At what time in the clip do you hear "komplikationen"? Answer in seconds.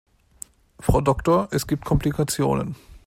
1.85-2.75